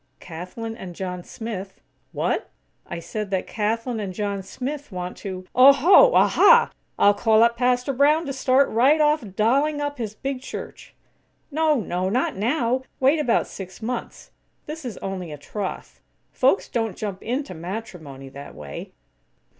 "Kathlyn 0.19 0.75
and 0.75 0.95
John 0.95 1.23
Smith," 1.23 1.79
"What?" 2.21 2.49
"I 2.87 2.97
said 2.97 3.29
that 3.29 3.45
Kathlyn 3.45 3.99
and 3.99 4.15
John 4.15 4.41
Smith 4.41 4.91
want 4.91 5.15
to" 5.17 5.45
"Oho! 5.69 6.15
Aha!! 6.15 6.71
I'll 6.97 7.13
call 7.13 7.43
up 7.43 7.55
Pastor 7.55 7.93
Brown 7.93 8.25
to 8.25 8.33
start 8.33 8.67
right 8.69 8.99
off 8.99 9.23
dolling 9.35 9.79
up 9.79 9.99
his 9.99 10.15
big 10.15 10.41
church!" 10.41 10.95
"No, 11.51 11.75
no! 11.81 12.09
Not 12.09 12.35
now! 12.35 12.81
Wait 12.99 13.19
about 13.19 13.45
six 13.45 13.79
months. 13.79 14.31
This 14.65 14.85
is 14.85 14.97
only 15.03 15.31
a 15.31 15.37
troth. 15.37 16.01
Folks 16.31 16.67
don't 16.67 16.97
jump 16.97 17.21
into 17.21 17.53
matrimony, 17.53 18.29
that 18.29 18.55
way." 18.55 18.93